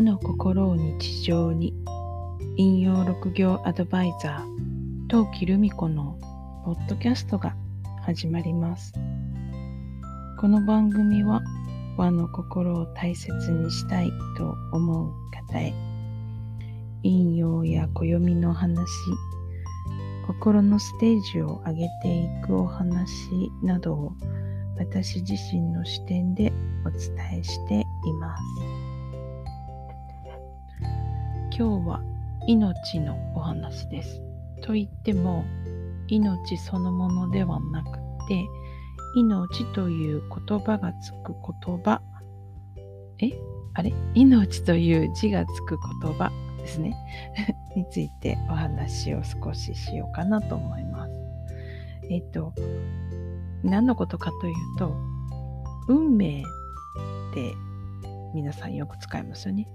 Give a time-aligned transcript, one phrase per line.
[0.00, 1.74] 和の心を日常に
[2.56, 6.18] 引用六行アドバイザー陶器留美子の
[6.64, 7.54] ポッドキャストが
[8.06, 8.94] 始まります
[10.40, 11.42] この番組は
[11.98, 15.12] 和の心を大切にしたいと思う
[15.52, 15.74] 方へ
[17.02, 18.88] 引用や暦の話
[20.26, 23.28] 心のステージを上げていくお話
[23.62, 24.12] などを
[24.78, 26.54] 私自身の視点で
[26.86, 28.89] お伝えしています。
[31.60, 32.00] 今日は
[32.46, 34.22] 命のお話です。
[34.62, 35.44] と言っても
[36.08, 38.46] 命そのものではなくて
[39.14, 41.34] 命という言葉がつく
[41.66, 42.00] 言葉
[43.18, 43.32] え
[43.74, 43.92] あれ？
[44.14, 46.96] 命という字がつく言葉ですね
[47.76, 51.12] についてお話を少ししようかなと思います。
[52.08, 52.54] えっと
[53.62, 54.96] 何のことかというと
[55.88, 56.44] 運命っ
[57.34, 57.52] て
[58.32, 59.68] 皆さんよく使いますよね。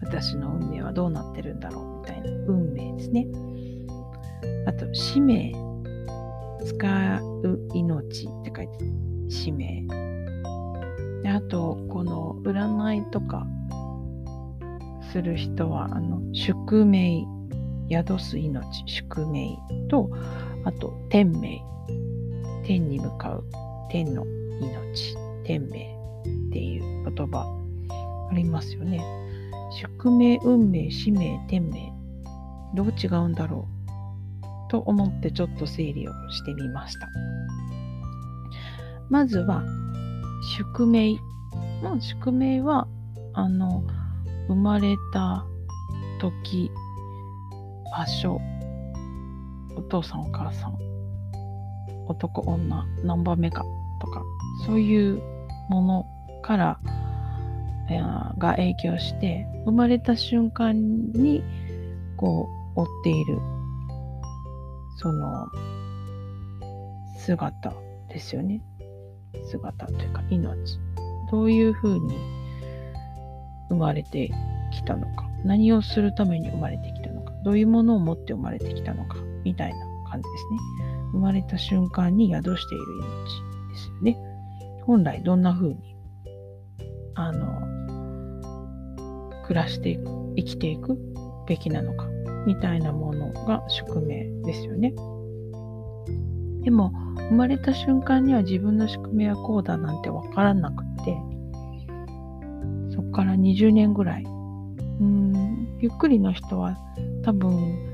[0.00, 3.26] 私の運命はどうなってるんだろうみたいな運命ですね。
[4.66, 5.52] あと、使命。
[6.64, 8.84] 使う命って書いて
[9.28, 9.86] 使命。
[11.22, 13.46] であと、この占いとか
[15.12, 17.24] する人は、あの、宿命、
[17.90, 19.56] 宿す命、宿命
[19.88, 20.10] と、
[20.64, 21.62] あと、天命。
[22.64, 23.44] 天に向かう、
[23.90, 24.24] 天の
[24.60, 25.96] 命、天命
[26.48, 27.46] っていう言葉
[28.30, 29.25] ありますよね。
[29.76, 31.92] 宿命、運命、使命、天命。
[32.74, 37.08] どう違うんだろうと思ってちょっと整理をしてみました。
[39.10, 39.62] まずは、
[40.56, 41.16] 宿命。
[41.82, 42.88] まあ、宿命は、
[43.34, 43.84] あの、
[44.48, 45.44] 生まれた
[46.20, 46.70] 時、
[47.94, 48.40] 場所、
[49.76, 50.78] お父さんお母さん、
[52.08, 53.62] 男女何番目か
[54.00, 54.22] とか、
[54.64, 55.20] そういう
[55.68, 56.06] もの
[56.42, 56.80] から
[58.38, 61.42] が影響して生まれた瞬間に
[62.16, 63.38] こう追っている
[64.98, 65.46] その
[67.18, 67.74] 姿
[68.08, 68.62] ですよね。
[69.50, 70.56] 姿というか命。
[71.30, 72.16] どういうふうに
[73.68, 74.30] 生まれて
[74.72, 75.26] きたのか。
[75.44, 77.32] 何をするために生まれてきたのか。
[77.44, 79.16] どういうものを持って生まれてきたのか。
[79.44, 79.78] みたいな
[80.08, 80.58] 感じですね。
[81.12, 84.16] 生まれた瞬間に宿している命ですよね。
[84.84, 85.96] 本来どんな風に
[87.16, 87.65] あの
[89.46, 90.04] 暮らしていく、
[90.36, 90.98] 生きていく
[91.46, 92.06] べきなのか、
[92.46, 94.92] みたいなものが宿命ですよね。
[96.62, 96.92] でも、
[97.28, 101.16] 生まれた瞬間には自分の宿命はこうだなんてわからなくて、
[102.94, 106.76] そこから20年ぐらい、うん、ゆっくりの人は
[107.22, 107.86] 多分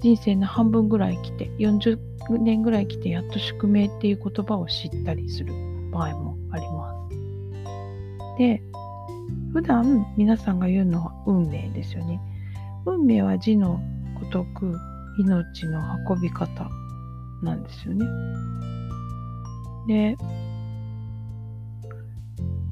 [0.00, 1.98] 人生の半分ぐらい来て、40
[2.38, 5.52] 年ぐらい来てやっと宿命っていう言葉を知ったりする
[5.90, 8.38] 場合もあります。
[8.38, 8.62] で、
[9.56, 12.20] 普段皆さんが言うのは運命ですよね。
[12.84, 13.80] 運命は字の
[14.20, 14.76] ごとく
[15.18, 16.68] 命の運び方
[17.42, 18.04] なんですよね。
[19.88, 20.16] で、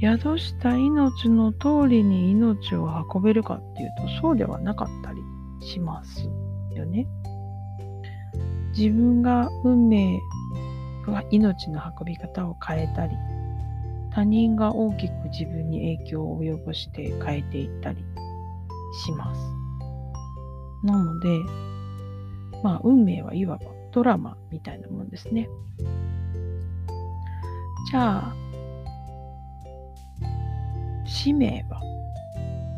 [0.00, 5.20] 宿した命の通りに命を運べるかっていうとそうではなかったり
[5.60, 6.30] します
[6.74, 7.06] よね。
[8.74, 10.18] 自分が運命
[11.30, 13.14] 命の運び方を変えたり
[14.12, 18.04] 他人が大きく自分に影響を及ぼして変えていったり
[19.04, 19.40] します。
[20.84, 21.28] なので、
[22.62, 25.48] まあ、運命はいわばドラマみたいなもんですね。
[27.90, 28.34] じゃあ、
[31.06, 31.80] 使命は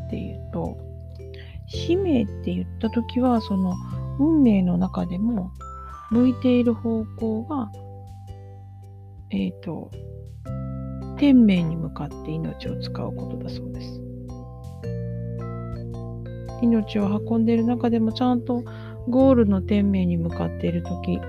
[0.06, 0.76] っていうと、
[1.68, 3.74] 使命って言った時は、その
[4.18, 5.52] 運命の中でも
[6.10, 7.70] 向いている方向が、
[9.30, 9.90] えっ、ー、と、
[11.22, 14.00] 天命に向かって命を使うことだそうです。
[16.62, 18.64] 命を運んでいる中でもちゃんと
[19.08, 21.20] ゴールの天命に向かっている時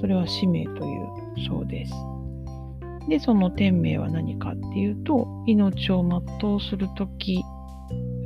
[0.00, 1.92] それは使命というそうです。
[3.08, 7.42] で、その天命は何かっていうと、命を全うする時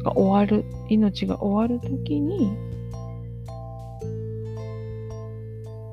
[0.04, 2.54] が終わる、命が終わる時に、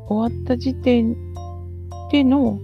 [0.10, 1.16] 終わった時点
[2.12, 2.60] での、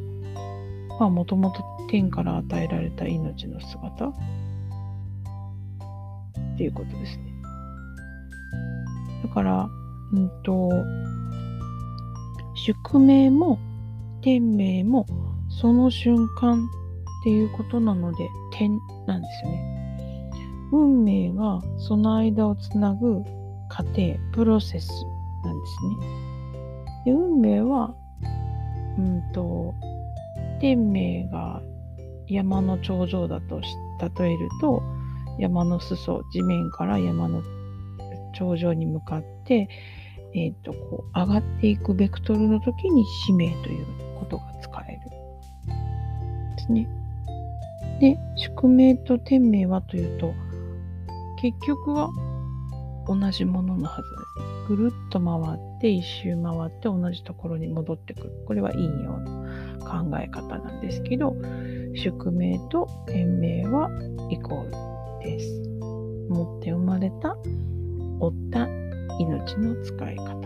[0.99, 4.09] まあもともと天から与えられた命の姿？
[4.09, 4.13] っ
[6.57, 7.23] ていうことですね。
[9.23, 9.67] だから、
[10.13, 10.69] うんと、
[12.55, 13.57] 宿命も
[14.21, 15.07] 天命も
[15.49, 20.31] その瞬間っていうことなので天なんですよね。
[20.71, 23.23] 運命がその間をつなぐ
[23.67, 24.91] 過程、プロセス
[25.43, 25.75] なんです
[27.05, 27.05] ね。
[27.05, 27.95] で運命は、
[28.97, 29.73] うんと、
[30.59, 31.61] 天命が
[32.29, 33.59] 山の頂上だと
[34.19, 34.81] 例えると
[35.39, 37.41] 山の裾、地面から山の
[38.33, 39.69] 頂上に向かって、
[40.35, 43.85] えっ、ー、と、こう、上がっていくベクトルの時に使命という
[44.19, 44.99] ことが使える。
[46.57, 46.87] ですね。
[47.99, 50.33] で、宿命と天命はというと、
[51.41, 52.09] 結局は
[53.07, 54.17] 同じもののはずで
[54.67, 54.67] す。
[54.67, 58.43] ぐるっと回って一周回って同じところに戻ってくる。
[58.45, 61.33] これは陰陽の考え方なんですけど、
[62.01, 63.89] 宿命と天命は
[64.29, 64.71] イコール
[65.21, 65.61] です。
[66.29, 67.35] 持って生まれた、
[68.21, 68.67] 負った
[69.19, 70.39] 命の使い方、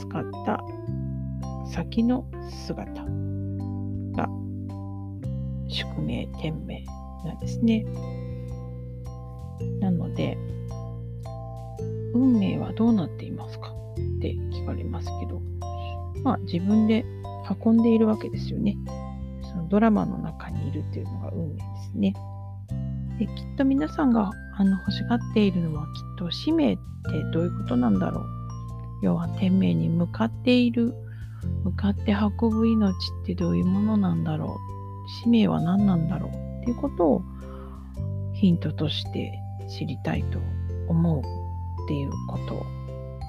[0.00, 0.64] 使った
[1.70, 2.26] 先の
[2.66, 3.04] 姿
[4.16, 4.28] が
[5.68, 6.84] 宿命、天命
[7.24, 7.86] なんですね。
[9.78, 10.36] なので、
[12.14, 13.72] 運命はどうなっていますか？
[13.92, 15.40] って聞かれますけど、
[16.24, 17.04] まあ自分で
[17.64, 18.76] 運んでいるわけですよね。
[19.42, 22.14] そのドラマの中にいるっていうのが運命ですね。
[23.18, 26.82] できっと皆さんがあの欲しがっているのはきっと使命って
[27.32, 28.24] どういうことなんだろう。
[29.02, 30.94] 要は天命に向かっている、
[31.64, 34.76] 向かって運ぶ命ってどういうものなんだろう。
[35.22, 37.22] 使命は何なんだろうっていうことを
[38.34, 40.38] ヒントとして知りたいと
[40.88, 42.66] 思うっていうこと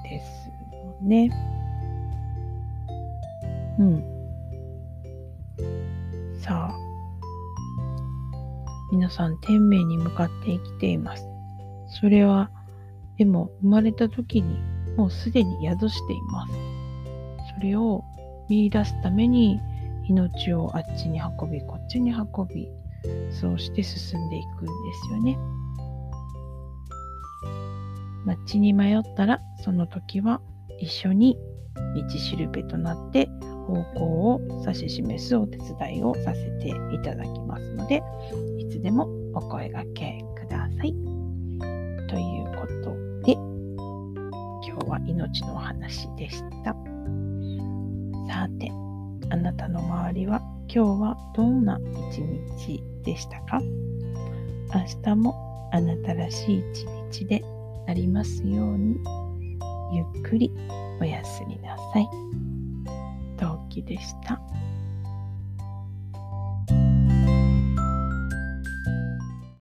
[0.04, 0.50] です
[1.02, 1.30] ね。
[3.78, 4.17] うん。
[8.90, 11.24] 皆さん天命に向かって生きています。
[12.00, 12.50] それは、
[13.16, 14.58] でも生まれた時に
[14.96, 16.54] もうすでに宿しています。
[17.56, 18.04] それを
[18.48, 19.60] 見出すために
[20.08, 22.68] 命をあっちに運び、こっちに運び、
[23.30, 24.72] そうして進んでいくんで
[25.06, 25.38] すよね。
[28.24, 30.40] 街に迷ったらその時は
[30.80, 31.38] 一緒に
[31.94, 33.26] 道しるべとなって
[33.66, 34.04] 方向
[34.34, 38.02] を指し示すお手伝いをさせていただきますので
[38.68, 40.92] つでもお声がけください。
[42.08, 42.94] ということ
[43.26, 46.74] で今日は命のお話でした。
[48.28, 48.70] さて
[49.30, 51.78] あなたの周りは今日はどんな
[52.10, 53.60] 一日でしたか？
[53.60, 55.34] 明日も
[55.72, 57.44] あなたらしい一日で
[57.86, 58.96] ありますように
[59.92, 60.50] ゆっくり
[61.00, 62.08] おやすみなさい。
[63.38, 64.40] 陶器でした。